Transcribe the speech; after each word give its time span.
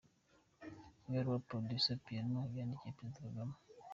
Ibaruwa 1.07 1.43
Producer 1.47 1.97
Piano 2.05 2.39
yandikiye 2.57 2.95
Perezida 2.97 3.21
Kagame. 3.27 3.55